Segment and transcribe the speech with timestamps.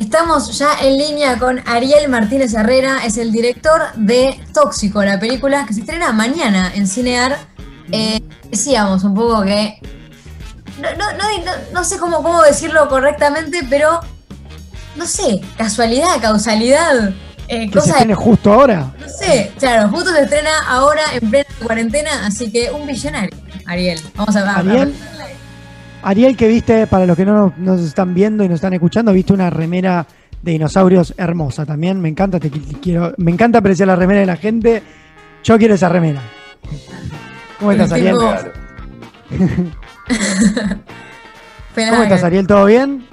[0.00, 5.64] Estamos ya en línea con Ariel Martínez Herrera, es el director de Tóxico, la película
[5.66, 7.38] que se estrena mañana en Cinear.
[7.90, 8.20] Eh,
[8.50, 9.80] decíamos un poco que.
[11.72, 14.00] No, sé cómo, cómo decirlo correctamente, pero.
[14.96, 17.12] No sé, casualidad, causalidad.
[17.48, 18.92] Eh, ¿Que se estrene justo ahora?
[19.00, 23.36] No sé, claro, justo se estrena ahora en plena cuarentena, así que un billonario,
[23.66, 24.00] Ariel.
[24.14, 24.72] Vamos a ver.
[24.72, 24.94] Ariel,
[26.06, 29.32] Ariel, que viste, para los que no nos están viendo y nos están escuchando, viste
[29.32, 30.06] una remera
[30.40, 32.00] de dinosaurios hermosa también.
[32.00, 34.84] Me encanta, te quiero, me encanta apreciar la remera de la gente.
[35.42, 36.22] Yo quiero esa remera.
[37.58, 38.14] ¿Cómo estás, Ariel?
[41.74, 42.46] ¿Cómo estás, Ariel?
[42.46, 43.04] ¿Todo bien?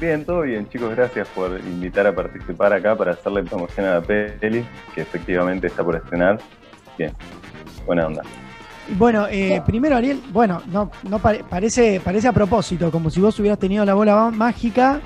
[0.00, 0.94] Bien, todo bien, chicos.
[0.94, 5.82] Gracias por invitar a participar acá para hacerle promoción a la peli, que efectivamente está
[5.82, 6.38] por estrenar.
[6.96, 7.12] Bien,
[7.84, 8.22] buena onda.
[8.98, 13.58] Bueno, eh, primero Ariel, bueno, no, no parece, parece a propósito, como si vos hubieras
[13.58, 15.00] tenido la bola mágica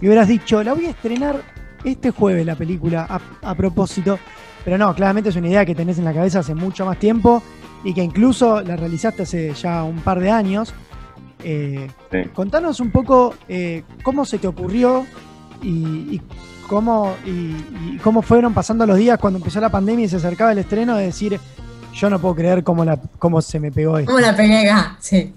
[0.00, 1.42] y hubieras dicho, la voy a estrenar
[1.84, 4.18] este jueves la película a, propósito.
[4.64, 7.42] Pero no, claramente es una idea que tenés en la cabeza hace mucho más tiempo
[7.84, 10.74] y que incluso la realizaste hace ya un par de años.
[11.44, 11.88] Eh,
[12.34, 15.06] contanos un poco eh, cómo se te ocurrió
[15.62, 16.20] y,
[16.68, 20.58] cómo, y, cómo fueron pasando los días cuando empezó la pandemia y se acercaba el
[20.58, 21.38] estreno de decir,
[21.96, 24.12] yo no puedo creer cómo, la, cómo se me pegó esto.
[24.12, 25.34] ¿Cómo la pegué Sí.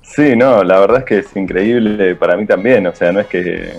[0.00, 2.86] Sí, no, la verdad es que es increíble para mí también.
[2.86, 3.78] O sea, no es que.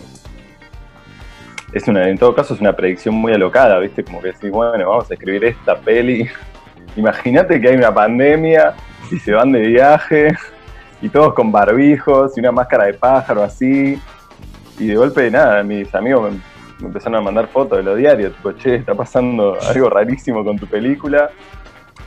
[1.73, 4.03] Es una, en todo caso, es una predicción muy alocada, ¿viste?
[4.03, 6.29] Como que decís, bueno, vamos a escribir esta peli.
[6.95, 8.73] Imagínate que hay una pandemia
[9.11, 10.29] y se van de viaje
[11.01, 13.99] y todos con barbijos y una máscara de pájaro así.
[14.77, 18.51] Y de golpe, nada, mis amigos me, empezaron a mandar fotos de los diarios, tipo,
[18.53, 21.29] che, está pasando algo rarísimo con tu película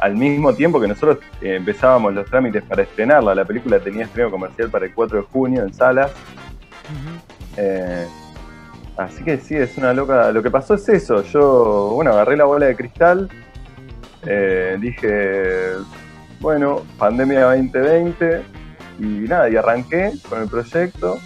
[0.03, 3.37] al mismo tiempo que nosotros eh, empezábamos los trámites para estrenarla.
[3.37, 6.11] La película tenía estreno comercial para el 4 de junio en salas.
[7.57, 8.05] Eh,
[8.97, 10.33] así que sí, es una loca.
[10.33, 11.23] Lo que pasó es eso.
[11.23, 13.31] Yo, bueno, agarré la bola de cristal.
[14.27, 15.71] Eh, dije,
[16.41, 18.43] bueno, pandemia 2020.
[18.99, 21.21] Y nada, y arranqué con el proyecto.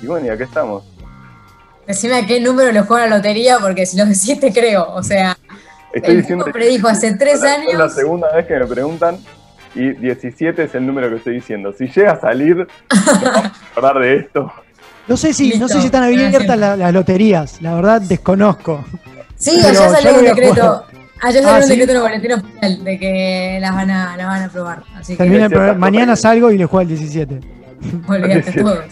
[0.00, 0.82] Y bueno, y aquí estamos.
[1.86, 4.94] Decime a qué número le juega la lotería, porque si lo decís te creo.
[4.94, 5.36] O sea,
[5.92, 6.44] Estoy diciendo.
[6.52, 7.72] predijo hace tres años.
[7.72, 9.18] Es la segunda vez que me preguntan
[9.74, 11.72] y 17 es el número que estoy diciendo.
[11.76, 14.52] Si llega a salir, vamos a hablar de esto.
[15.08, 18.84] No sé si, no sé si están abiertas las, loterías, la verdad desconozco.
[19.36, 20.84] Sí, allá salió un decreto.
[21.20, 24.26] Allá salió ah, un decreto en el boletín oficial de que las van a, las
[24.26, 24.82] van a probar.
[24.96, 25.74] Así que...
[25.76, 27.40] Mañana salgo y le juego el 17.
[28.08, 28.84] Olvídate todos.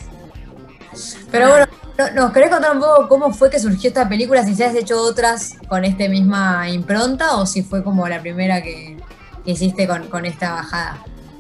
[1.31, 1.67] Pero bueno,
[2.15, 4.44] ¿Nos querés contar un poco cómo fue que surgió esta película?
[4.44, 8.62] Si se has hecho otras con esta misma impronta o si fue como la primera
[8.62, 8.97] que,
[9.44, 10.99] hiciste con, esta bajada.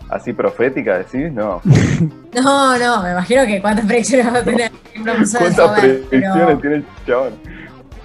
[0.08, 1.32] ¿Así profética decís?
[1.32, 1.60] No.
[2.34, 4.72] no, no, me imagino que cuántas predicciones va a tener.
[5.02, 7.32] ¿Cuántas predicciones tiene el chabón?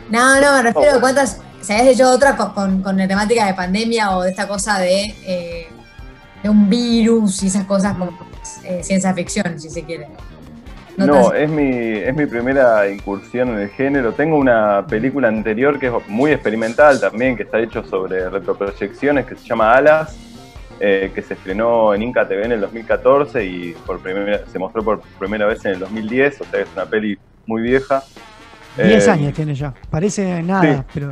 [0.09, 1.41] No, no, me refiero a cuántas.
[1.61, 5.67] Si has hecho otras con, la temática de pandemia o de esta cosa de, eh,
[6.43, 8.15] de un virus y esas cosas como
[8.63, 10.07] eh, ciencia ficción, si se quiere.
[10.97, 14.13] No, es, mi, es mi primera incursión en el género.
[14.13, 19.35] Tengo una película anterior que es muy experimental también, que está hecho sobre retroproyecciones, que
[19.35, 20.17] se llama Alas,
[20.79, 24.83] eh, que se estrenó en Inca TV en el 2014 y por primera, se mostró
[24.83, 28.03] por primera vez en el 2010, o sea que es una peli muy vieja.
[28.77, 31.11] Diez eh, años tiene ya, parece nada, pero...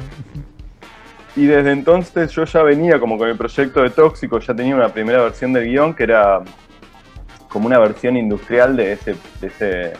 [1.35, 4.89] Y desde entonces yo ya venía como con el proyecto de Tóxico, ya tenía una
[4.89, 6.41] primera versión del guion que era
[7.53, 9.93] como una versión industrial de ese, ese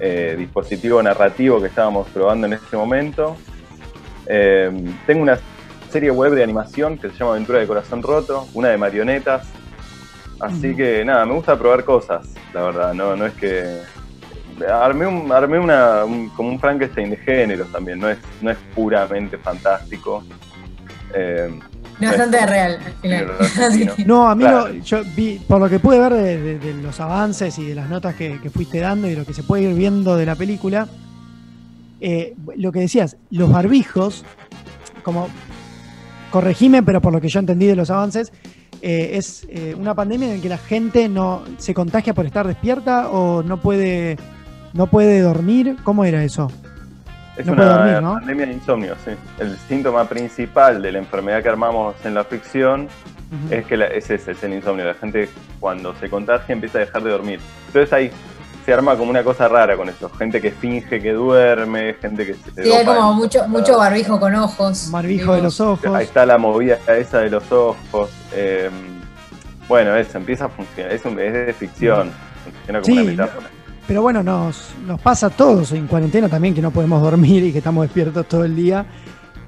[0.00, 3.36] eh, dispositivo narrativo que estábamos probando en ese momento.
[4.26, 4.70] Eh,
[5.06, 5.38] tengo una
[5.88, 9.48] serie web de animación que se llama Aventura de Corazón Roto, una de marionetas.
[10.40, 13.80] Así que nada, me gusta probar cosas, la verdad, no, no es que.
[14.68, 16.00] Armé, un, armé una,
[16.36, 20.24] como un Frankenstein de géneros también, no es, no es puramente fantástico.
[21.14, 21.60] Eh,
[22.00, 23.26] Bastante real, al final.
[24.06, 27.88] No, amigo, yo vi, por lo que pude ver de, los avances y de las
[27.88, 30.88] notas que, fuiste dando y lo que se puede ir viendo de la película,
[32.00, 34.24] eh, lo que decías, los barbijos,
[35.02, 35.28] como
[36.30, 38.32] corregime, pero por lo que yo entendí de los avances,
[38.80, 42.46] eh, es eh, una pandemia en la que la gente no se contagia por estar
[42.46, 44.16] despierta o no puede,
[44.72, 45.76] no puede dormir.
[45.82, 46.48] ¿Cómo era eso?
[47.38, 49.12] Es una pandemia de insomnio, sí.
[49.38, 52.88] El síntoma principal de la enfermedad que armamos en la ficción
[53.50, 54.84] es que es ese, es el insomnio.
[54.84, 55.28] La gente
[55.60, 57.40] cuando se contagia empieza a dejar de dormir.
[57.68, 58.10] Entonces ahí
[58.66, 60.10] se arma como una cosa rara con eso.
[60.10, 62.64] Gente que finge que duerme, gente que se...
[62.64, 64.90] Sí, hay como mucho, mucho barbijo con ojos.
[64.90, 65.86] Barbijo de los ojos.
[65.94, 68.10] Ahí está la movida esa de los ojos.
[68.34, 68.72] Em,
[69.68, 70.92] bueno, eso empieza a funcionar.
[70.92, 72.10] Es, es de ficción.
[72.44, 73.46] Funciona como una metáfora.
[73.88, 77.52] Pero bueno, nos, nos pasa a todos en cuarentena también que no podemos dormir y
[77.52, 78.84] que estamos despiertos todo el día.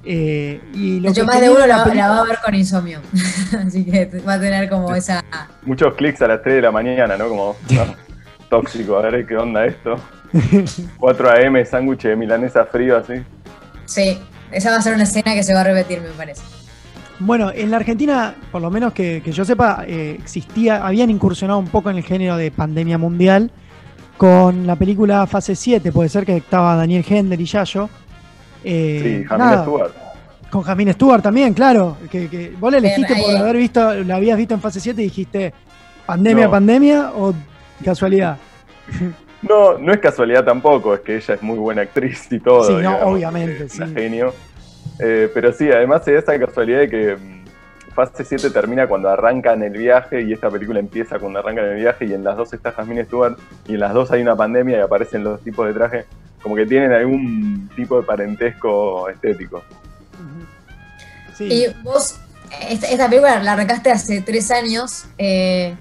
[0.02, 3.00] Eh, y lo más de uno la, va a ver con insomnio.
[3.66, 5.22] Así que va a tener como esa.
[5.62, 7.28] Muchos clics a las 3 de la mañana, ¿no?
[7.28, 7.56] Como
[8.48, 9.96] tóxico, a ver qué onda esto.
[10.98, 13.22] 4 AM, sándwich de milanesa frío así.
[13.84, 14.18] Sí,
[14.52, 16.42] esa va a ser una escena que se va a repetir, me parece.
[17.18, 21.68] Bueno, en la Argentina, por lo menos que, yo sepa, eh, existía, habían incursionado un
[21.68, 23.50] poco en el género de pandemia mundial
[24.20, 27.88] con la película Fase 7, puede ser que estaba Daniel Hendler y Yayo.
[28.62, 29.92] Eh, sí, Jamín Stewart.
[30.50, 31.96] Con Jamín Stewart también, claro.
[32.10, 35.54] Que, vos le elegiste por haber visto, la habías visto en Fase 7 y dijiste,
[36.04, 37.32] pandemia, pandemia o
[37.82, 38.36] casualidad.
[39.42, 42.62] No, no es casualidad tampoco, es que ella es muy buena actriz y todo.
[42.62, 43.82] Sí, no, obviamente, sí.
[43.94, 44.34] genio.
[44.98, 47.39] Eh, pero sí, además se da esa casualidad de que mm,
[47.94, 52.06] fase 7 termina cuando arrancan el viaje y esta película empieza cuando arrancan el viaje
[52.06, 54.80] y en las dos está Jasmine Stewart y en las dos hay una pandemia y
[54.80, 56.06] aparecen los tipos de traje,
[56.42, 59.62] como que tienen algún tipo de parentesco estético.
[61.38, 62.20] Y vos,
[62.68, 65.06] esta, película la arrancaste hace tres años.
[65.16, 65.74] Eh,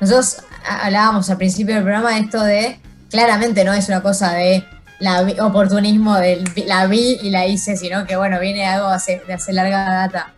[0.00, 2.78] nosotros hablábamos al principio del programa de esto de,
[3.10, 4.64] claramente no es una cosa de
[4.98, 9.52] la oportunismo de la vi y la hice, sino que bueno, viene algo de hace
[9.52, 10.33] larga data.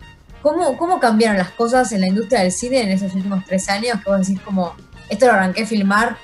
[0.46, 4.00] ¿Cómo, ¿Cómo cambiaron las cosas en la industria del cine en esos últimos tres años?
[4.00, 4.76] Que vos decís como,
[5.08, 6.18] esto lo arranqué a filmar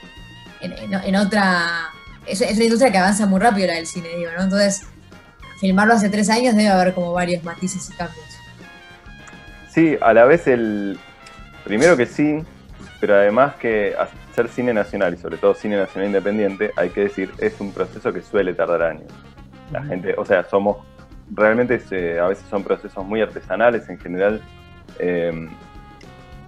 [0.61, 1.91] en, otra...
[2.25, 4.45] Es, es, una industria que avanza muy rápido la del cine, digo, ¿no?
[4.45, 4.87] Entonces,
[5.59, 8.25] filmarlo hace tres años debe haber como varios matices y cambios.
[9.73, 11.01] Sí, a la vez el...
[11.65, 12.45] Primero que sí,
[13.01, 17.33] pero además que hacer cine nacional y sobre todo cine nacional independiente, hay que decir,
[17.39, 19.11] es un proceso que suele tardar años.
[19.73, 20.77] La gente, o sea, somos,
[21.35, 21.81] realmente
[22.21, 24.41] a veces son procesos muy artesanales en general.
[24.99, 25.49] Em,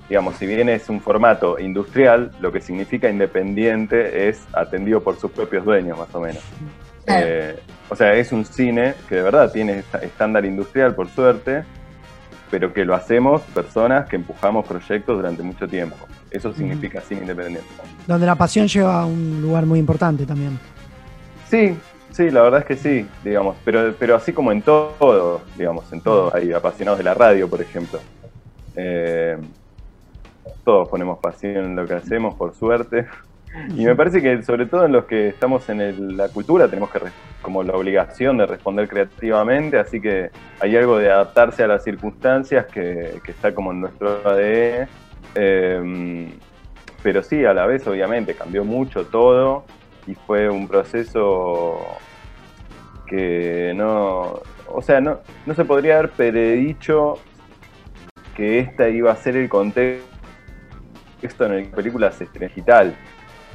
[0.09, 5.31] digamos, si bien es un formato industrial, lo que significa independiente es atendido por sus
[5.31, 6.43] propios dueños, más o menos.
[7.07, 7.59] Eh,
[7.89, 11.65] o sea, es un cine que de verdad tiene estándar industrial, por suerte,
[12.51, 15.97] pero que lo hacemos personas que empujamos proyectos durante mucho tiempo.
[16.31, 17.69] Eso significa cine independiente.
[18.07, 20.59] Donde la pasión lleva a un lugar muy importante también.
[21.49, 21.77] Sí,
[22.15, 26.01] sí, la verdad es que sí, digamos, pero, pero así como en todo, digamos, en
[26.01, 28.01] todo, hay apasionados de la radio, por ejemplo.
[28.77, 29.37] Eh,
[30.65, 33.07] todos ponemos pasión en lo que hacemos, por suerte.
[33.77, 36.99] Y me parece que sobre todo en los que estamos en la cultura tenemos que
[37.41, 42.67] como la obligación de responder creativamente, así que hay algo de adaptarse a las circunstancias
[42.67, 44.89] que, que está como en nuestro ADN
[45.35, 46.31] Em,
[47.03, 49.65] pero sí, a la vez obviamente cambió mucho todo
[50.07, 51.79] y fue un proceso
[53.07, 57.19] que no, o sea, no, no se podría haber predicho
[58.35, 60.05] que esta iba a ser el contexto
[61.47, 62.97] en el que la película se estrena digital.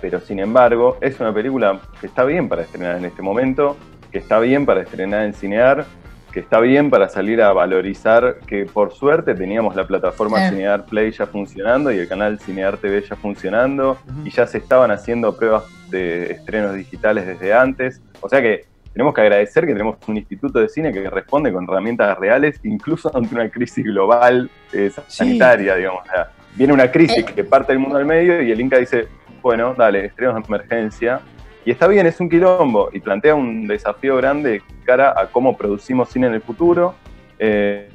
[0.01, 3.75] Pero sin embargo, es una película que está bien para estrenar en este momento,
[4.11, 5.85] que está bien para estrenar en Cinear,
[6.31, 11.11] que está bien para salir a valorizar que por suerte teníamos la plataforma Cinear Play
[11.11, 15.63] ya funcionando y el canal Cinear TV ya funcionando y ya se estaban haciendo pruebas
[15.89, 18.01] de estrenos digitales desde antes.
[18.21, 21.63] O sea que tenemos que agradecer que tenemos un instituto de cine que responde con
[21.63, 26.03] herramientas reales, incluso ante una crisis global eh, sanitaria, digamos.
[26.55, 27.25] viene una crisis eh.
[27.25, 29.07] que parte del mundo al medio y el Inca dice,
[29.41, 31.21] bueno, dale, estrenos de emergencia,
[31.69, 36.09] y está bien, es un quilombo y plantea un desafío grande cara a cómo producimos
[36.09, 36.95] cine en el futuro.
[37.37, 37.91] Eh,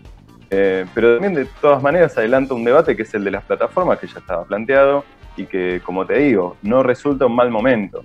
[0.48, 3.98] eh, pero también de todas maneras adelanta un debate que es el de las plataformas
[3.98, 5.04] que ya estaba planteado
[5.36, 8.04] y que, como te digo, no resulta un mal momento.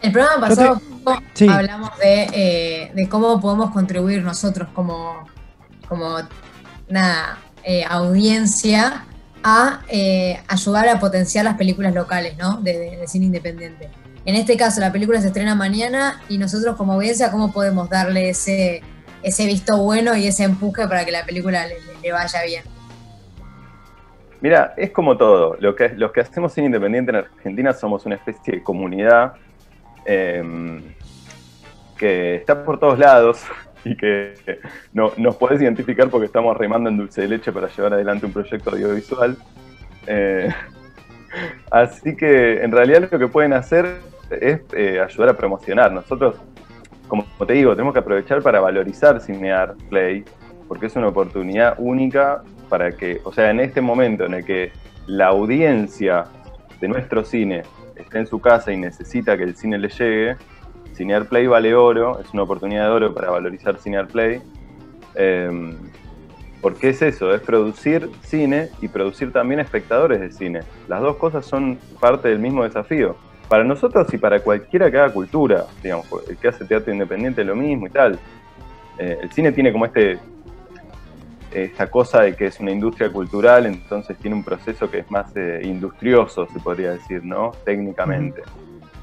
[0.00, 0.80] El programa pasado
[1.50, 5.26] hablamos eh, de, cómo podemos contribuir nosotros como,
[5.88, 6.18] como
[6.88, 7.38] una
[7.90, 9.06] audiencia
[9.42, 9.80] a
[10.46, 12.60] ayudar a potenciar las películas locales ¿no?
[12.60, 13.90] de cine independiente.
[14.26, 18.30] En este caso, la película se estrena mañana y nosotros como audiencia, ¿cómo podemos darle
[18.30, 18.82] ese,
[19.22, 21.64] ese visto bueno y ese empuje para que la película
[22.02, 22.64] le, vaya bien?
[24.40, 25.56] Mira, es como todo.
[25.60, 29.34] Lo que, los que hacemos cine independiente en Argentina somos una especie de comunidad
[30.04, 30.82] em,
[31.96, 33.44] que está por todos lados
[33.84, 34.34] y que
[34.92, 38.32] no, nos podés identificar porque estamos remando en dulce de leche para llevar adelante un
[38.32, 39.36] proyecto audiovisual.
[40.08, 40.48] Eh,
[41.70, 45.92] así que en realidad lo que pueden hacer es eh, ayudar a promocionar.
[45.92, 46.36] Nosotros,
[47.08, 50.24] como te digo, tenemos que aprovechar para valorizar Cinear Play,
[50.68, 54.72] porque es una oportunidad única para que, o sea, en este momento en el que
[55.06, 56.24] la audiencia
[56.80, 57.62] de nuestro cine
[57.94, 60.36] está en su casa y necesita que el cine le llegue,
[60.94, 64.40] Cinear Play vale oro, es una oportunidad de oro para valorizar Cinear Play.
[65.14, 65.76] Em,
[66.60, 70.60] porque es eso, es producir cine y producir también espectadores de cine.
[70.88, 73.16] Las dos cosas son parte del mismo desafío.
[73.48, 77.46] Para nosotros y para cualquiera que haga cultura, digamos, el que hace teatro independiente es
[77.46, 78.18] lo mismo y tal.
[78.98, 80.18] Eh, el cine tiene como este
[81.52, 85.34] esta cosa de que es una industria cultural, entonces tiene un proceso que es más
[85.36, 87.52] eh, industrioso, se podría decir, ¿no?
[87.64, 88.42] Técnicamente.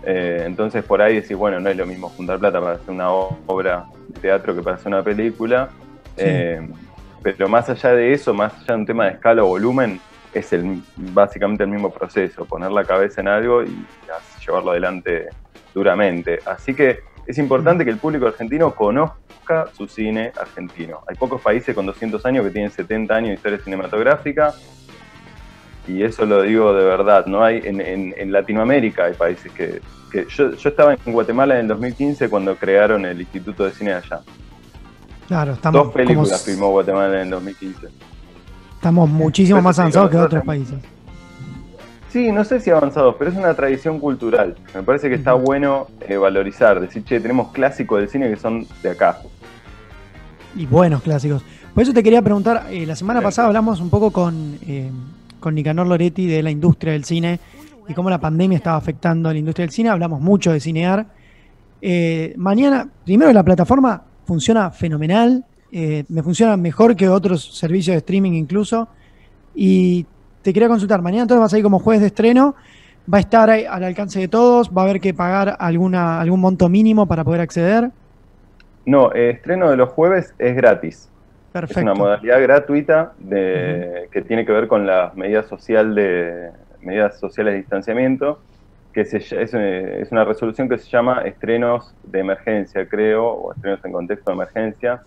[0.04, 3.10] Eh, entonces por ahí decís, bueno, no es lo mismo juntar plata para hacer una
[3.10, 5.70] obra de teatro que para hacer una película.
[6.16, 10.00] pero más allá de eso, más allá de un tema de escala o volumen,
[10.34, 13.86] es el, básicamente el mismo proceso, poner la cabeza en algo y
[14.46, 15.30] llevarlo adelante
[15.74, 16.40] duramente.
[16.46, 21.02] Así que es importante que el público argentino conozca su cine argentino.
[21.08, 24.54] Hay pocos países con 200 años que tienen 70 años de historia cinematográfica
[25.88, 27.26] y eso lo digo de verdad.
[27.26, 29.82] No hay en, Latinoamérica hay países que,
[30.30, 34.22] yo, estaba en Guatemala en el 2015 cuando crearon el Instituto de Cine allá.
[35.28, 37.88] Claro, estamos dos películas filmó Guatemala en el 2015.
[38.76, 40.76] Estamos muchísimo más avanzados que otros países.
[42.14, 44.56] Sí, no sé si avanzados, pero es una tradición cultural.
[44.76, 48.68] Me parece que está bueno eh, valorizar, decir, che, tenemos clásicos del cine que son
[48.84, 49.18] de acá.
[50.56, 51.44] Y buenos clásicos.
[51.74, 54.92] Por eso te quería preguntar, eh, la semana pasada hablamos un poco con, eh,
[55.40, 57.40] con Nicanor Loretti de la industria del cine
[57.88, 59.90] y cómo la pandemia estaba afectando a la industria del cine.
[59.90, 61.08] Hablamos mucho de cinear.
[62.38, 68.88] mañana, primero la plataforma funciona fenomenal, me funciona mejor que otros servicios de streaming incluso.
[69.56, 70.06] Y
[70.44, 72.56] te quería consultar, mañana entonces vas a ir como jueves de estreno,
[73.12, 76.70] va a estar al alcance de todos, va a haber que pagar alguna, algún monto
[76.70, 77.90] mínimo para poder acceder.
[78.86, 81.10] No, el estreno de los jueves es gratis.
[81.54, 81.80] Perfecto.
[81.80, 87.18] Es una modalidad gratuita de, que tiene que ver con las medidas, social de, medidas
[87.20, 88.40] sociales de distanciamiento,
[88.92, 94.32] que es, una resolución que se llama estrenos de emergencia, creo, o estrenos en contexto
[94.32, 95.02] de emergencia,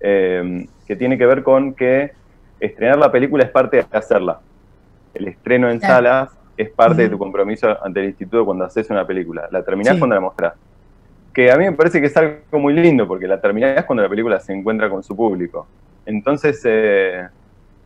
[0.00, 2.12] eh, que tiene que ver con que
[2.58, 4.40] estrenar la película es parte de hacerla
[5.14, 9.06] el estreno en salas es parte de tu compromiso ante el instituto cuando haces una
[9.06, 9.48] película.
[9.50, 10.54] La terminás cuando la mostrás.
[11.32, 14.08] Que a mí me parece que es algo muy lindo, porque la terminás cuando la
[14.08, 15.66] película se encuentra con su público.
[16.04, 17.26] Entonces, eh,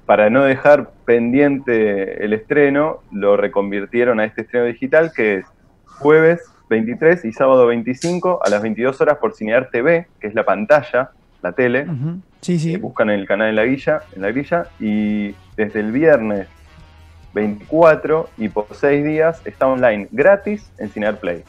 [0.04, 5.46] para no dejar pendiente el estreno, lo reconvirtieron a este estreno digital que es
[5.84, 10.44] jueves 23 y sábado 25 a las 22 horas por Cinear TV, que es la
[10.44, 11.10] pantalla,
[11.42, 11.86] la tele.
[12.40, 12.76] Sí, sí.
[12.76, 16.48] buscan en el canal en la guilla, en la grilla, y desde el viernes
[17.36, 21.44] 24 y por 6 días está online gratis en Cinear Play.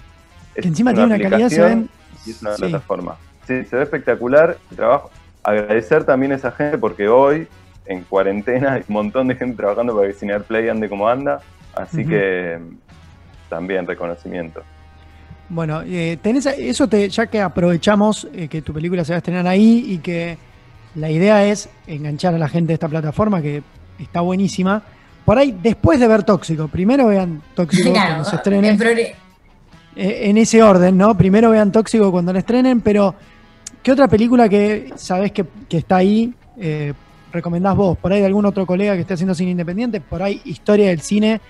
[0.53, 1.89] que encima tiene una calidad, se ven...
[2.25, 3.15] Y es una plataforma.
[3.47, 5.09] Sí, se ve espectacular el trabajo.
[5.43, 7.47] Agradecer también a esa gente porque hoy,
[7.85, 11.39] en cuarentena, hay un montón de gente trabajando para que Cinear Play ande como anda.
[11.73, 12.59] Así que
[13.49, 14.61] también reconocimiento.
[15.47, 19.19] Bueno, eh, tenés eso te, ya que aprovechamos eh, que tu película se va a
[19.19, 20.37] estrenar ahí y que
[20.95, 23.63] la idea es enganchar a la gente de esta plataforma que
[23.99, 24.83] está buenísima
[25.27, 28.77] por ahí, después de ver Tóxico, primero vean Tóxico cuando se estrene.
[29.93, 31.17] Eh, en ese orden, ¿no?
[31.17, 33.13] Primero vean Tóxico cuando la estrenen, pero
[33.83, 36.93] ¿qué otra película que sabés que, está ahí eh,
[37.33, 37.97] recomendás vos?
[37.97, 41.01] Por ahí de algún otro colega que esté haciendo cine independiente, por ahí historia del
[41.01, 41.41] cine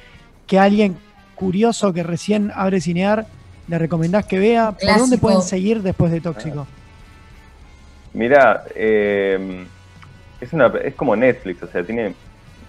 [0.47, 0.97] que alguien
[1.35, 3.27] curioso que recién abre cinear
[3.67, 4.71] le recomendás que vea.
[4.71, 6.65] ¿Por dónde pueden seguir después de Tóxico?
[8.15, 9.67] Mira, eh,
[10.41, 12.15] es, una, es como Netflix, o sea, tiene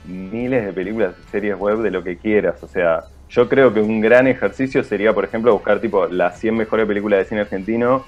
[0.08, 2.62] miles de películas y series web de lo que quieras.
[2.62, 6.56] O sea, yo creo que un gran ejercicio sería, por ejemplo, buscar tipo las 100
[6.56, 8.04] mejores películas de cine argentino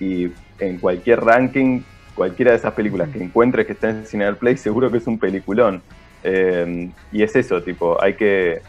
[0.00, 1.82] y en cualquier ranking,
[2.14, 5.18] cualquiera de esas películas que encuentres que está en Cine Play, seguro que es un
[5.18, 5.82] peliculón.
[6.24, 8.62] Eh, y es eso, tipo, hay que...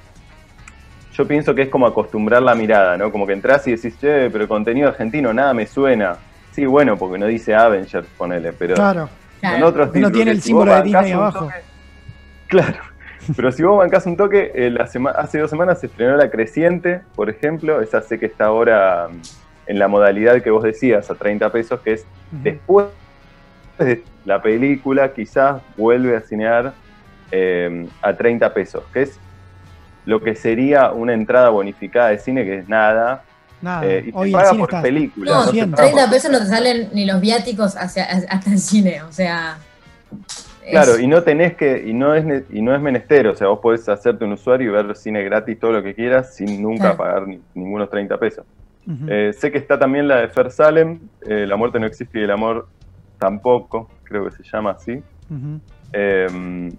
[1.14, 3.12] Yo pienso que es como acostumbrar la mirada, ¿no?
[3.12, 6.18] Como que entras y decís, che, pero contenido argentino, nada me suena.
[6.52, 8.76] Sí, bueno, porque no dice Avengers, ponele, pero...
[8.76, 9.10] Claro.
[9.42, 11.50] En otros no tiene el símbolo de Disney abajo.
[12.54, 12.78] Claro.
[13.36, 17.30] Pero si vos bancás un toque, eh, hace dos semanas se estrenó La Creciente, por
[17.30, 17.82] ejemplo.
[17.82, 19.22] Esa sé que está ahora mm,
[19.72, 22.88] en la modalidad que vos decías, a 30 pesos, que es después
[23.80, 26.74] de la película, quizás vuelve a cinear
[27.32, 29.20] em, a 30 pesos, que es
[30.06, 33.24] lo que sería una entrada bonificada de cine, que es nada.
[33.62, 33.86] Nada.
[33.86, 35.46] Eh, y te paga por película.
[35.46, 39.58] No, 30 pesos no te salen ni los viáticos hacia, hasta el cine, o sea.
[40.70, 43.60] Claro, y no tenés que, y no es y no es menester, o sea, vos
[43.60, 47.26] podés hacerte un usuario y ver cine gratis todo lo que quieras sin nunca pagar
[47.54, 48.46] ningunos 30 pesos.
[49.08, 52.24] Eh, sé que está también la de Fer Salem, eh, La muerte no existe y
[52.24, 52.68] el amor
[53.18, 55.02] tampoco, creo que se llama así.
[55.94, 56.72] Em,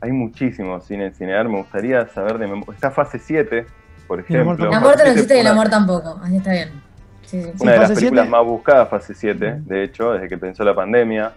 [0.00, 3.66] hay muchísimos cine en cinear, me gustaría saber de Está fase 7,
[4.06, 4.70] por ejemplo.
[4.70, 6.70] La muerte no existe y el amor tampoco, así está bien.
[7.60, 11.32] Una de las películas más buscadas, fase 7, de hecho, desde que pensó la pandemia.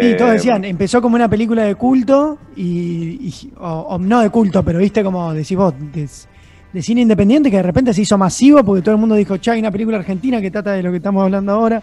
[0.00, 4.64] Sí, todos eh, decían, empezó como una película de culto, y, o, no de culto,
[4.64, 8.82] pero viste como decís vos, de cine independiente que de repente se hizo masivo porque
[8.82, 11.22] todo el mundo dijo, che, hay una película argentina que trata de lo que estamos
[11.22, 11.82] hablando ahora.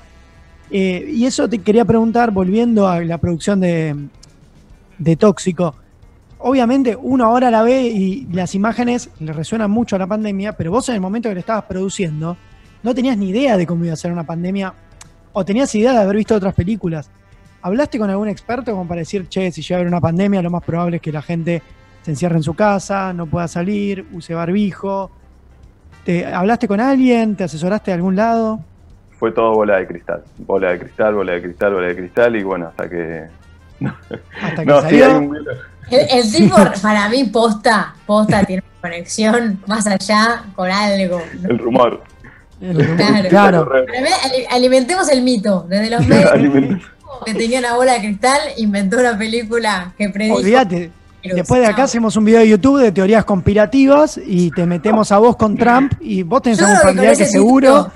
[0.69, 3.95] Eh, y eso te quería preguntar, volviendo a la producción de,
[4.97, 5.75] de Tóxico.
[6.39, 10.71] Obviamente uno ahora la ve y las imágenes le resuenan mucho a la pandemia, pero
[10.71, 12.35] vos en el momento que le estabas produciendo
[12.83, 14.73] no tenías ni idea de cómo iba a ser una pandemia
[15.33, 17.09] o tenías idea de haber visto otras películas.
[17.61, 20.49] ¿Hablaste con algún experto como para decir, che, si llega a haber una pandemia, lo
[20.49, 21.61] más probable es que la gente
[22.01, 25.11] se encierre en su casa, no pueda salir, use barbijo?
[26.05, 27.35] ¿Te, ¿Hablaste con alguien?
[27.35, 28.59] ¿Te asesoraste de algún lado?
[29.19, 30.23] Fue todo bola de cristal.
[30.39, 33.25] Bola de cristal, bola de cristal, bola de cristal y bueno, hasta que...
[34.41, 35.05] Hasta que no, sí, salió.
[35.05, 35.37] hay un...
[35.91, 41.21] El, el tipo, para mí, posta, posta tiene una conexión más allá con algo.
[41.47, 42.01] el rumor.
[42.59, 43.29] Claro.
[43.29, 43.69] Claro.
[43.69, 45.65] Para mí, ali- alimentemos el mito.
[45.67, 46.81] Desde los medios.
[47.25, 50.37] Que tenía una bola de cristal, inventó una película que predijo.
[50.37, 50.91] Olvídate.
[51.23, 55.19] Después de acá hacemos un video de YouTube de teorías conspirativas y te metemos a
[55.19, 57.91] vos con Trump y vos tenés algún familiar que seguro título-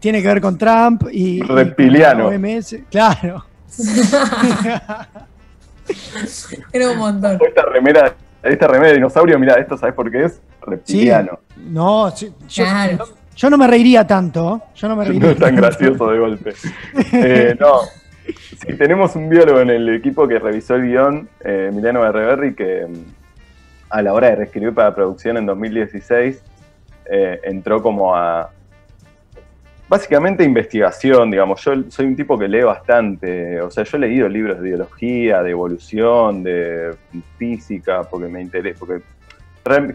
[0.00, 1.42] tiene que ver con Trump y...
[1.42, 2.28] Reptiliano.
[2.28, 2.76] OMS.
[2.90, 3.44] Claro.
[6.72, 7.38] Era un montón.
[7.46, 11.38] Esta remera, esta remera de dinosaurio, mira, esto sabes por qué es reptiliano.
[11.56, 12.96] No, sí, yo, Claro.
[12.98, 13.04] no,
[13.36, 14.62] yo no me reiría tanto.
[14.74, 15.62] Yo no me No reiría es tan tanto.
[15.62, 16.54] gracioso de golpe.
[17.12, 17.80] Eh, no.
[18.62, 22.86] Sí, tenemos un biólogo en el equipo que revisó el guion, eh, Emiliano Berreberri, que
[22.86, 23.04] mm,
[23.90, 26.42] a la hora de reescribir para producción en 2016
[27.06, 28.50] eh, entró como a.
[29.88, 31.62] Básicamente investigación, digamos.
[31.62, 33.60] Yo soy un tipo que lee bastante.
[33.60, 36.94] O sea, yo he leído libros de biología, de evolución, de
[37.36, 38.78] física, porque me interesa.
[38.78, 39.02] Porque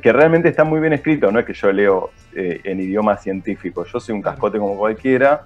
[0.01, 3.85] que realmente está muy bien escrito, no es que yo leo eh, en idioma científico,
[3.85, 5.43] yo soy un cascote como cualquiera,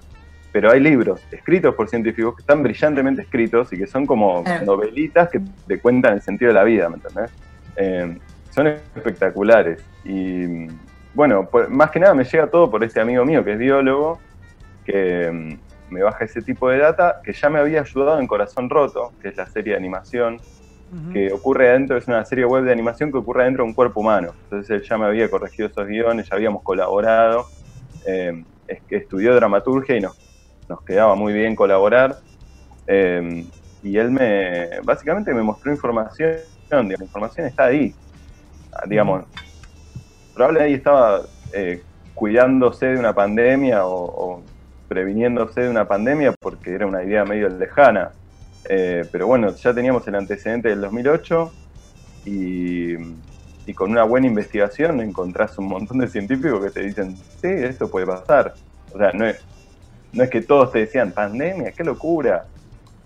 [0.52, 4.66] pero hay libros escritos por científicos que están brillantemente escritos y que son como Claro.
[4.66, 7.32] novelitas que te cuentan el sentido de la vida, ¿me entendés?
[7.76, 8.18] Eh,
[8.50, 10.66] son espectaculares y
[11.14, 14.20] bueno, por- más que nada me llega todo por este amigo mío que es biólogo,
[14.84, 18.68] que mm, me baja ese tipo de data, que ya me había ayudado en Corazón
[18.70, 20.38] Roto, que es la serie de animación,
[21.12, 24.00] que ocurre adentro, es una serie web de animación que ocurre dentro de un cuerpo
[24.00, 24.32] humano.
[24.44, 27.46] Entonces él ya me había corregido esos guiones, ya habíamos colaborado,
[28.06, 28.32] eh,
[28.88, 30.12] estudió dramaturgia y nos,
[30.72, 32.16] nos quedaba muy bien colaborar.
[32.86, 33.44] Eh,
[33.82, 36.38] y él me, básicamente me mostró información,
[36.70, 37.94] digamos, la información está ahí.
[38.72, 39.24] Ah, Digamos,
[40.34, 41.82] probablemente ahí estaba eh,
[42.14, 44.42] cuidándose de una pandemia o, o
[44.88, 48.12] previniéndose de una pandemia porque era una idea medio lejana.
[48.68, 51.52] Eh, pero bueno, ya teníamos el antecedente del 2008
[52.24, 52.94] y,
[53.66, 57.90] y con una buena investigación encontrás un montón de científicos que te dicen, sí, esto
[57.90, 58.54] puede pasar.
[58.94, 59.44] O sea, no es,
[60.12, 62.44] no es que todos te decían, pandemia, qué locura.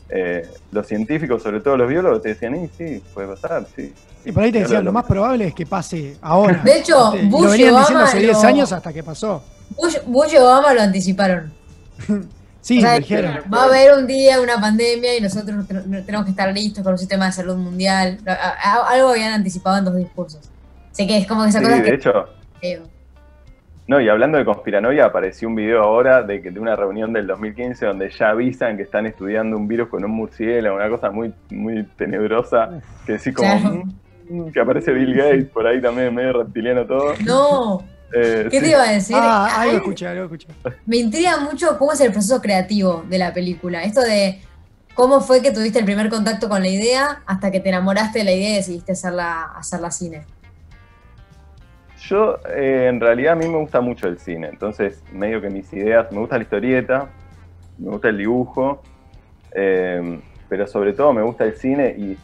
[0.08, 3.92] Eh, los científicos, sobre todo los biólogos, te decían, "Y sí, puede pasar, sí.
[4.24, 6.60] Y por ahí te decían, lo más probable es que pase ahora.
[6.64, 7.26] De hecho, ¿Viste?
[7.26, 9.42] Y Bush lo y venían diciendo Obama hace 10 lo- años hasta que pasó.
[9.76, 11.52] Bush, Bush y Obama lo anticiparon.
[12.60, 13.38] Sí, O sea, lo dijeron.
[13.54, 16.94] va a haber un día una pandemia y nosotros te- tenemos que estar listos con
[16.94, 18.18] un sistema de salud mundial.
[18.90, 20.40] Algo habían anticipado en dos discursos.
[20.90, 21.94] Sé que es como que esa Sí, cosa de que.
[21.94, 22.10] hecho,
[22.62, 22.82] Eh,
[23.88, 27.26] No, y hablando de conspiranoia, apareció un video ahora de, que, de una reunión del
[27.28, 31.32] 2015 donde ya avisan que están estudiando un virus con un murciélago, una cosa muy,
[31.50, 33.48] muy tenebrosa, que sí como
[34.28, 34.50] Claro.
[34.52, 37.14] que aparece Bill Gates por ahí también, medio reptiliano todo.
[37.24, 38.64] No, Eh, ¿qué sí.
[38.64, 39.16] te iba a decir?
[39.18, 40.48] Ah, Ay, algo escuché, algo escuché.
[40.86, 43.84] Me intriga mucho cómo es el proceso creativo de la película.
[43.84, 44.40] Esto de
[44.94, 48.24] cómo fue que tuviste el primer contacto con la idea hasta que te enamoraste de
[48.24, 50.24] la idea y decidiste hacerla, hacerla cine.
[52.08, 55.72] Yo, eh, en realidad, a mí me gusta mucho el cine, entonces, medio que mis
[55.72, 57.08] ideas, me gusta la historieta,
[57.78, 58.80] me gusta el dibujo,
[59.52, 62.16] eh, pero sobre todo me gusta el cine y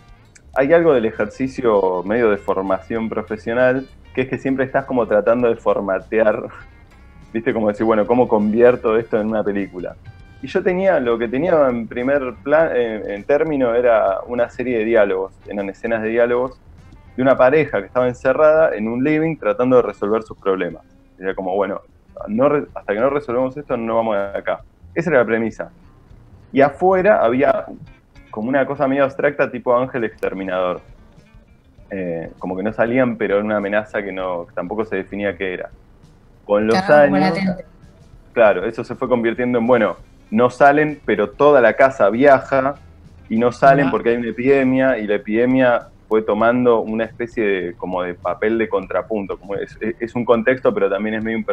[0.55, 5.49] hay algo del ejercicio medio de formación profesional, que es que siempre estás como tratando
[5.49, 6.45] de formatear,
[7.33, 9.97] viste, como decir, bueno, ¿cómo convierto esto en una película?
[10.43, 14.79] Y yo tenía, lo que tenía en primer plan, eh, en término, era una serie
[14.79, 16.61] de diálogos, eran escenas de diálogos
[17.17, 20.83] de una pareja que estaba encerrada en un living tratando de resolver sus problemas.
[21.19, 21.81] Era como, bueno,
[22.29, 24.61] no hasta que no resolvemos esto no vamos de acá.
[24.95, 25.71] Esa era la premisa.
[26.53, 27.67] Y afuera había
[28.31, 30.81] como una cosa medio abstracta tipo ángel exterminador.
[31.91, 35.37] Eh, como que no salían, pero era una amenaza que no que tampoco se definía
[35.37, 35.71] qué era.
[36.45, 37.39] Con los Claro, años,
[38.33, 39.97] claro, eso se fue convirtiendo en, bueno,
[40.31, 42.75] no salen, pero toda la casa viaja
[43.29, 47.77] y no salen porque hay una epidemia y la epidemia fue tomando una especie de,
[47.77, 49.39] como de papel de contrapunto.
[49.39, 51.47] Como es, es- un contexto, pero también es medio un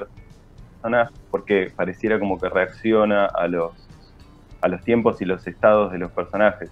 [0.81, 3.91] personaje porque pareciera como que reacciona a los,
[4.61, 6.71] a los tiempos y los estados de los personajes.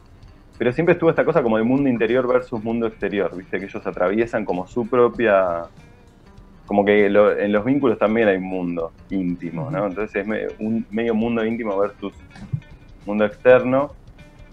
[0.58, 3.86] Pero siempre estuvo esta cosa como de mundo interior versus mundo exterior, viste que ellos
[3.88, 5.70] atraviesan como su propia
[6.66, 9.88] como que en los vínculos también hay un mundo íntimo, ¿no?
[9.88, 12.26] Entonces es un medio mundo íntimo versus
[13.06, 13.98] mundo externo.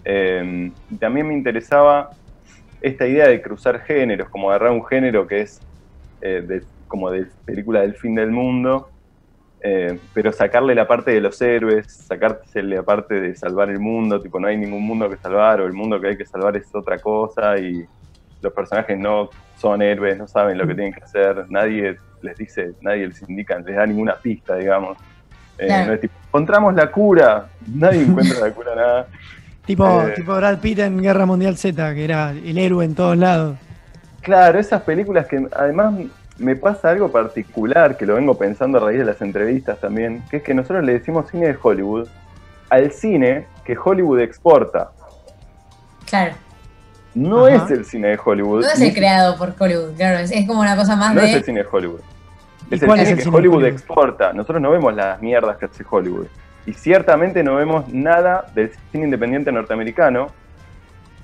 [0.05, 2.11] Eh, y también me interesaba
[2.85, 5.59] esta idea de cruzar géneros, como agarrar un género que es
[6.21, 8.89] eh, como de película del fin del mundo,
[9.61, 14.21] eh, pero sacarle la parte de los héroes, sacársele la parte de salvar el mundo,
[14.21, 16.67] tipo no hay ningún mundo que salvar o el mundo que hay que salvar es
[16.75, 17.87] otra cosa y
[18.39, 22.73] los personajes no son héroes, no saben lo que tienen que hacer, nadie les dice,
[22.81, 24.95] nadie les indica, les da ninguna pista, digamos.
[25.57, 29.07] Eh, no es tipo, encontramos la cura, nadie encuentra la cura, nada.
[29.65, 33.17] Tipo, eh, tipo Brad Pitt en Guerra Mundial Z, que era el héroe en todos
[33.17, 33.57] lados.
[34.21, 35.93] Claro, esas películas que además
[36.37, 40.37] me pasa algo particular, que lo vengo pensando a raíz de las entrevistas también, que
[40.37, 42.07] es que nosotros le decimos cine de Hollywood
[42.69, 44.91] al cine que Hollywood exporta.
[46.05, 46.33] Claro.
[47.13, 48.61] No es el cine de Hollywood.
[48.61, 51.21] No es el creado por Hollywood, claro, es, como una cosa más de...
[51.21, 52.01] No es el cine de Hollywood.
[52.69, 54.33] Es el cine que Hollywood, exporta.
[54.33, 56.27] Nosotros no vemos las mierdas que hace Hollywood.
[56.65, 60.27] Y ciertamente no vemos nada del cine independiente norteamericano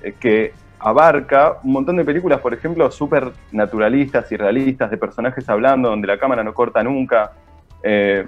[0.02, 5.48] eh, que abarca un montón de películas, por ejemplo, súper naturalistas y realistas, de personajes
[5.48, 7.32] hablando, donde la cámara no corta nunca.
[7.82, 8.26] Eh,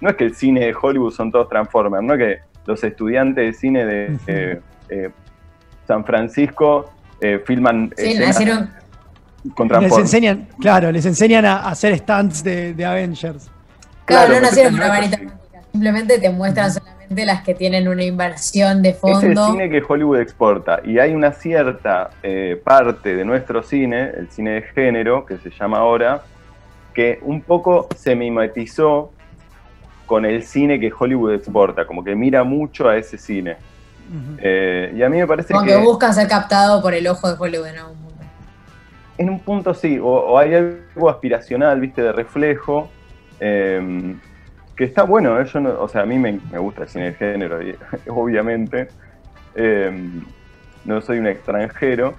[0.00, 3.44] no es que el cine de Hollywood son todos Transformers, no es que los estudiantes
[3.44, 5.10] de cine de eh,
[5.86, 6.90] San Francisco
[7.46, 8.18] filman sí,
[9.54, 13.50] con Les enseñan, claro, les enseñan a, hacer stunts de, Avengers.
[14.04, 15.18] Claro, no nacieron una varita
[15.74, 19.18] simplemente te muestran solamente las que tienen una inversión de fondo.
[19.18, 24.12] Es el cine que Hollywood exporta y hay una cierta eh, parte de nuestro cine,
[24.16, 26.22] el cine de género, que se llama ahora,
[26.94, 29.10] que un poco se mimetizó
[30.06, 33.56] con el cine que Hollywood exporta, como que mira mucho a ese cine.
[34.38, 35.76] Eh, y a mí me parece como que...
[35.76, 38.24] busca ser captado por el ojo de Hollywood en algún punto.
[39.18, 42.88] En un punto sí, o, hay algo aspiracional, viste, de reflejo.
[43.40, 44.14] Eh,
[44.76, 45.46] que está bueno, ¿eh?
[45.78, 47.58] o sea, a mí me, gusta el cine de género,
[48.08, 48.88] obviamente.
[49.54, 50.22] Em,
[50.84, 52.14] no soy un extranjero,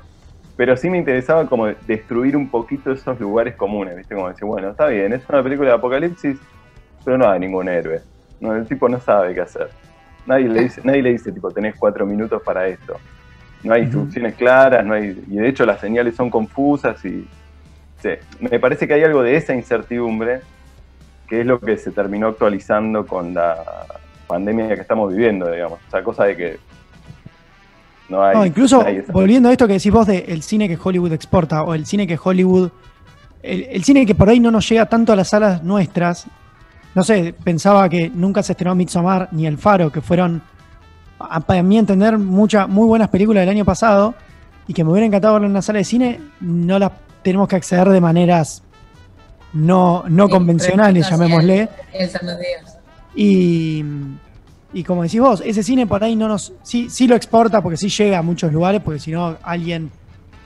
[0.56, 4.16] pero sí me interesaba como destruir un poquito esos lugares comunes, ¿viste?
[4.16, 6.40] Como decir, bueno, está bien, es una película de apocalipsis,
[7.04, 8.02] pero no hay ningún héroe.
[8.40, 9.70] No, el tipo no sabe qué hacer.
[10.26, 12.96] Nadie le dice, nadie le dice, tipo, tenés cuatro minutos para esto.
[13.64, 17.28] No hay instrucciones claras, no hay, y de hecho las señales son confusas y
[17.98, 20.42] sí, me parece que hay algo de esa incertidumbre
[21.28, 23.58] que es lo que se terminó actualizando con la
[24.28, 25.80] pandemia que estamos viviendo, digamos.
[25.88, 26.60] O sea, cosa de que
[28.10, 28.36] no hay...
[28.36, 31.74] No, incluso volviendo a esto que decís vos del el cine que Hollywood exporta, o
[31.74, 32.70] el cine que Hollywood...
[33.42, 36.26] El, cine que por ahí no nos llega tanto a las salas nuestras,
[36.96, 40.42] no sé, pensaba que nunca se estrenó Midsommar ni El Faro, que fueron,
[41.20, 44.16] a, mí entender, muchas muy buenas películas del año pasado,
[44.68, 47.56] y que me hubiera encantado verlo en una sala de cine, no las tenemos que
[47.56, 48.64] acceder de maneras
[49.56, 51.70] no, no convencionales, llamémosle.
[53.16, 53.84] Y,
[54.74, 56.54] y como decís vos, ese cine por ahí no nos.
[56.62, 59.90] Sí, sí lo exporta porque sí llega a muchos lugares, porque si no, alguien,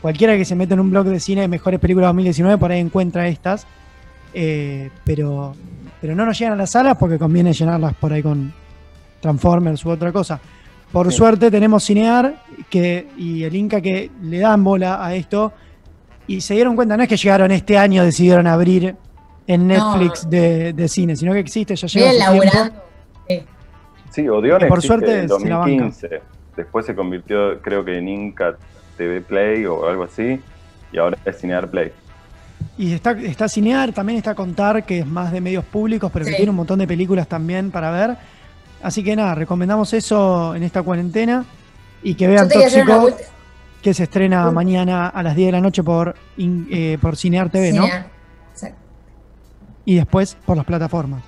[0.02, 2.80] cualquiera que se meta en un blog de cine de mejores películas 2019, por ahí
[2.80, 3.66] encuentra estas.
[4.32, 5.56] Eh, pero,
[6.00, 8.54] pero no nos llegan a las salas porque conviene llenarlas por ahí con
[9.20, 10.40] Transformers u otra cosa.
[10.92, 15.54] Por suerte tenemos Cinear que, y el Inca que le dan bola a esto
[16.30, 18.96] y se dieron cuenta, no es que llegaron este año, decidieron abrir
[19.48, 22.84] en Netflix de, cine, sino que existe, ya lleva Bien laburando.
[23.28, 23.44] Sí.
[24.12, 26.22] sí, Odeon por suerte en 2015.
[26.56, 28.56] Después se convirtió, creo que en Inca
[28.96, 30.40] TV Play o algo así,
[30.92, 31.92] y ahora es Cinear Play.
[32.78, 36.34] Y está, está Cinear, también está Contar, que es más de medios públicos, pero que
[36.34, 38.18] tiene un montón de películas también para ver.
[38.84, 41.44] Así que nada, recomendamos eso en esta cuarentena
[42.04, 43.10] y que vean Tóxico
[43.82, 47.74] que se estrena mañana a las 10 de la noche por, eh, por Cinear TV,
[47.74, 47.86] ¿no?
[47.86, 48.78] Exacto.
[49.86, 51.24] Y después por las plataformas.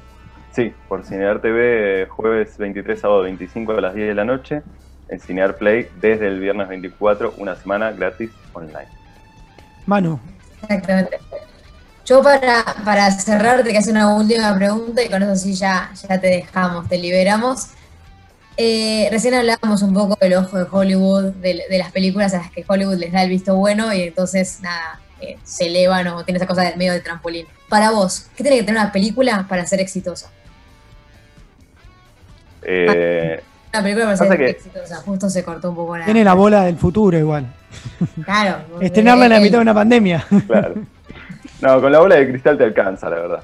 [0.52, 4.62] Sí, por Cinear TV, jueves 23, sábado 25 a las 10 de la noche,
[5.08, 8.88] en Cinear Play desde el viernes 24, una semana gratis online.
[9.86, 10.20] Manu.
[10.62, 11.20] Exactamente.
[12.06, 16.20] Yo para, para cerrar te hacer una última pregunta y con eso sí ya, ya
[16.20, 17.70] te dejamos, te liberamos.
[18.64, 22.64] Eh, recién hablábamos un poco del ojo de Hollywood, de, las películas a las que
[22.68, 26.46] Hollywood les da el visto bueno y entonces, nada, eh, se elevan o tiene esa
[26.46, 27.48] cosa del medio de trampolín.
[27.70, 30.30] Para vos, ¿qué tiene que tener una película para ser exitosa?
[32.62, 33.42] Eh,
[33.74, 36.06] una película para ser exitosa, justo se cortó un poco la.
[36.06, 37.52] Tiene la bola del futuro igual.
[38.24, 38.58] Claro.
[38.80, 40.24] Estrenarla en la mitad de una pandemia.
[40.46, 40.76] Claro.
[41.62, 43.44] No, con la bola de cristal te alcanza, la verdad.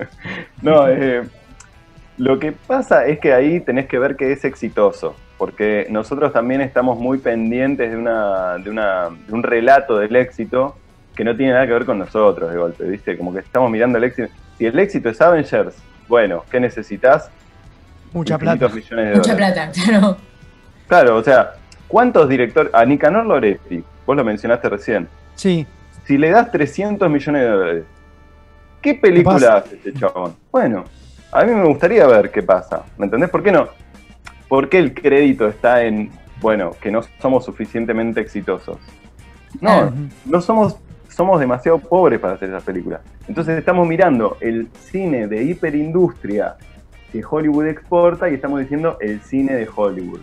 [0.62, 1.24] No, eh,
[2.18, 6.60] lo que pasa es que ahí tenés que ver que es exitoso, porque nosotros también
[6.60, 10.76] estamos muy pendientes de, una, de, una, de un relato del éxito
[11.14, 13.16] que no tiene nada que ver con nosotros de golpe, ¿viste?
[13.16, 14.28] Como que estamos mirando el éxito.
[14.56, 15.76] Si el éxito es Avengers,
[16.08, 17.30] bueno, ¿qué necesitas?
[18.12, 18.68] Mucha plata.
[18.68, 20.16] Mucha plata, claro.
[20.88, 21.52] Claro, o sea,
[21.86, 22.74] ¿cuántos directores?
[22.74, 25.08] A Nicanor Loretti, vos lo mencionaste recién.
[25.36, 25.66] Sí.
[26.04, 27.84] Si le das 300 millones de dólares,
[28.80, 30.34] ¿qué película hace este chabón?
[30.50, 30.84] Bueno,
[31.32, 32.84] a mí me gustaría ver qué pasa.
[32.96, 33.30] ¿Me entendés?
[33.30, 33.68] ¿Por qué no?
[34.48, 36.10] ¿Por qué el crédito está en,
[36.40, 38.78] bueno, que no somos suficientemente exitosos?
[39.60, 39.92] No,
[40.24, 43.00] no somos, somos demasiado pobres para hacer esas películas.
[43.26, 46.56] Entonces estamos mirando el cine de hiperindustria
[47.12, 50.20] que Hollywood exporta y estamos diciendo el cine de Hollywood.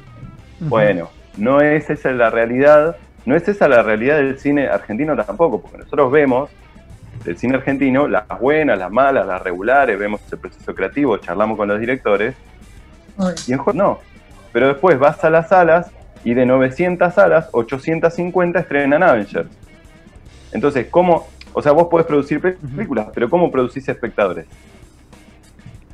[0.59, 5.61] Bueno, no es esa la realidad, no es esa la realidad del cine argentino tampoco,
[5.61, 6.49] porque nosotros vemos
[7.25, 11.67] del cine argentino las buenas, las malas, las regulares, vemos el proceso creativo, charlamos con
[11.67, 12.35] los directores,
[13.47, 13.99] y en Hollywood no.
[14.53, 15.91] Pero después vas a las salas
[16.23, 19.49] y de 900 salas, 850 estrenan Avengers.
[20.51, 21.27] Entonces, ¿cómo?
[21.53, 24.45] O sea, vos podés producir películas, pero ¿cómo producís espectadores?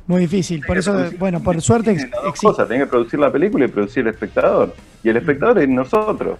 [0.06, 2.16] Muy difícil, por eso, bueno, por suerte existe.
[2.40, 4.74] Cosas, tenés que producir la película y producir el espectador.
[5.02, 6.38] Y el espectador es nosotros.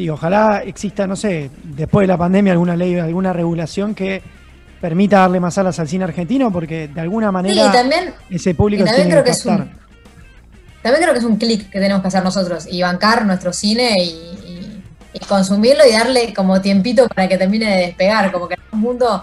[0.00, 4.22] Sí, ojalá exista, no sé, después de la pandemia alguna ley, alguna regulación que
[4.80, 7.70] permita darle más alas al cine argentino, porque de alguna manera
[8.30, 9.70] ese público también creo que, es un,
[10.80, 13.94] También creo que es un clic que tenemos que hacer nosotros y bancar nuestro cine
[14.02, 14.82] y,
[15.28, 19.22] consumirlo y darle como tiempito para que termine de despegar, como que un mundo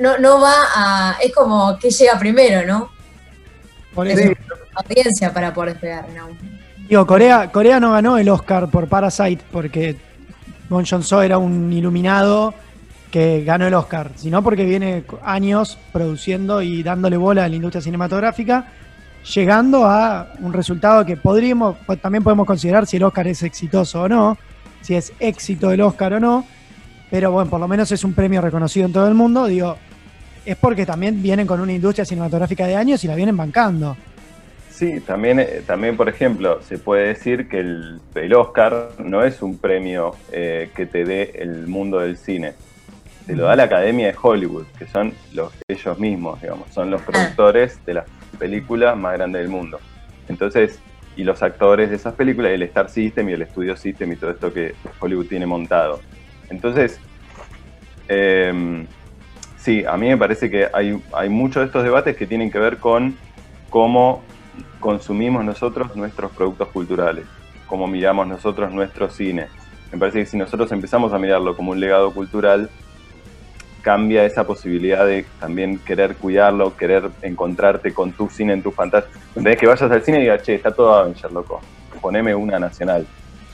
[0.00, 1.18] no, no, va a.
[1.22, 2.90] Es como que llega primero, ¿no?
[3.94, 4.32] Por eso.
[4.74, 6.08] audiencia para poder despegar.
[6.08, 6.53] ¿no?
[6.88, 9.96] Digo, Corea, Corea no ganó el Oscar por Parasite porque
[10.68, 12.52] Bon Joon-so era un iluminado
[13.10, 17.80] que ganó el Oscar, sino porque viene años produciendo y dándole bola a la industria
[17.80, 18.66] cinematográfica,
[19.34, 24.02] llegando a un resultado que podríamos, pues, también podemos considerar si el Oscar es exitoso
[24.02, 24.36] o no,
[24.82, 26.44] si es éxito el Oscar o no,
[27.10, 29.76] pero bueno, por lo menos es un premio reconocido en todo el mundo, digo,
[30.44, 33.96] es porque también vienen con una industria cinematográfica de años y la vienen bancando.
[34.74, 38.00] Sí, también, eh, también por ejemplo, se puede decir que el,
[38.34, 42.54] Oscar no es un premio eh, que te dé el mundo del cine.
[43.24, 47.00] Te lo da la Academia de Hollywood, que son los ellos mismos, digamos, son los
[47.02, 48.06] productores de las
[48.36, 49.78] películas más grandes del mundo.
[50.28, 50.80] Entonces,
[51.14, 54.32] y los actores de esas películas, el Star System y el Studio System y todo
[54.32, 56.00] esto que Hollywood tiene montado.
[56.50, 56.98] Entonces,
[58.08, 58.88] em,
[59.56, 62.58] sí, a mí me parece que hay, hay muchos de estos debates que tienen que
[62.58, 63.16] ver con
[63.70, 64.24] cómo
[64.80, 67.24] consumimos nosotros nuestros productos culturales,
[67.66, 69.46] cómo miramos nosotros nuestro cine.
[69.92, 72.70] Me parece que si nosotros empezamos a mirarlo como un legado cultural,
[73.82, 79.06] cambia esa posibilidad de también querer cuidarlo, querer encontrarte con tu cine en tu pantalla.
[79.36, 81.60] Vez que vayas al cine y digas, che, está todo Avenger, loco,
[82.00, 83.06] poneme una nacional.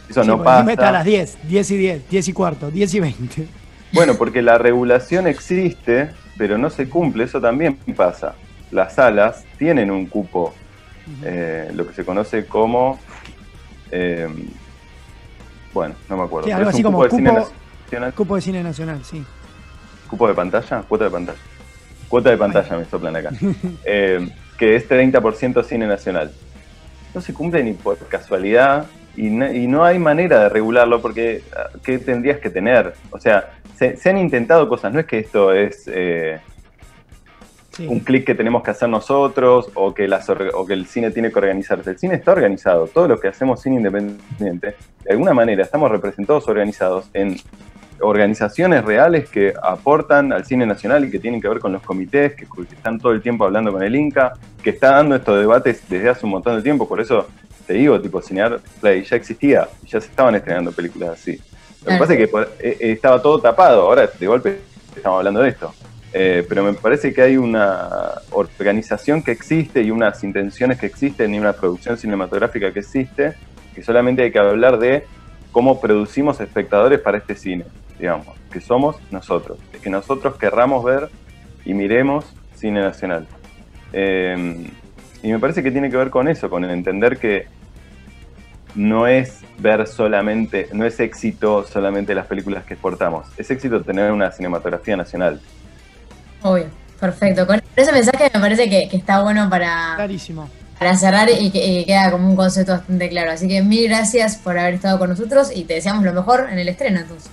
[0.09, 0.65] Eso no pasa.
[0.65, 3.49] Meta a las 10, 10 y 10, 10 y cuarto, 10 y 20.
[3.93, 8.35] Bueno, porque la regulación existe, pero no se cumple, eso también pasa.
[8.71, 10.55] Las salas tienen un cupo,
[11.25, 12.99] eh, lo que se conoce como.
[13.91, 14.29] Eh,
[15.73, 16.55] bueno, no me acuerdo.
[16.55, 17.49] algo así como cupo,
[18.15, 19.25] cupo de cine nacional, sí.
[20.09, 20.83] ¿Cupo de pantalla?
[20.83, 21.39] Cuota de pantalla.
[22.09, 23.31] Cuota de pantalla me soplan acá.
[23.85, 26.33] Eh, que es 30% cine nacional.
[27.15, 31.99] No se cumple ni por casualidad y no, hay manera de regularlo porque ah, ¿qué
[31.99, 32.95] tendrías que tener?
[33.11, 35.89] O sea, se, han intentado cosas, no es que esto es
[37.79, 41.31] un clic que tenemos que hacer nosotros o que, las, o que el cine tiene
[41.31, 41.91] que organizarse.
[41.91, 46.49] El cine está organizado, todo lo que hacemos cine independiente, de alguna manera estamos representados
[46.49, 47.37] organizados en
[48.01, 52.35] organizaciones reales que aportan al cine nacional y que tienen que ver con los comités,
[52.35, 56.09] que, están todo el tiempo hablando con el Inca, que está dando estos debates desde
[56.09, 57.29] hace un montón de tiempo, por eso
[57.67, 61.39] te digo, tipo, Cinear Play ya existía, ya se estaban estrenando películas así.
[61.85, 62.49] Lo que pasa es que eh,
[62.81, 64.61] eh, estaba todo tapado, ahora de golpe
[64.97, 65.73] estamos hablando de esto.
[66.13, 71.35] Eh, pero me parece que hay una organización que existe y unas intenciones que existen
[71.35, 73.35] y una producción cinematográfica que existe,
[73.75, 75.05] que solamente hay que hablar de
[75.53, 77.65] cómo producimos espectadores para este cine
[78.01, 81.11] digamos, que somos nosotros, que nosotros querramos ver
[81.65, 83.29] y miremos cine nacional.
[83.93, 84.69] Em,
[85.23, 87.47] y me parece que tiene que ver con eso, con el entender que
[88.75, 94.11] no es ver solamente, no es éxito solamente las películas que exportamos, es éxito tener
[94.11, 95.41] una cinematografía nacional.
[96.43, 96.67] Obvio,
[96.99, 97.47] perfecto.
[97.47, 100.49] Con ese mensaje me parece que, está bueno para, Clarísimo.
[100.79, 103.33] para cerrar y que queda como un concepto bastante claro.
[103.33, 106.59] Así que mil gracias por haber estado con nosotros y te deseamos lo mejor en
[106.59, 107.31] el estreno entonces.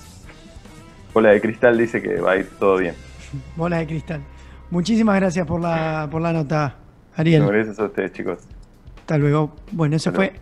[1.13, 2.95] Bola de Cristal dice que va a ir todo bien.
[3.55, 4.21] Bola de Cristal.
[4.69, 6.75] Muchísimas gracias por la, por la nota,
[7.15, 7.45] Ariel.
[7.47, 8.39] gracias a ustedes, chicos.
[8.99, 9.55] Hasta luego.
[9.71, 10.33] Bueno, eso fue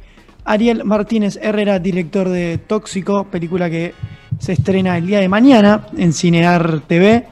[0.43, 3.93] Ariel Martínez Herrera, director de Tóxico, película que
[4.39, 7.27] se estrena el día de mañana en Cinear TV.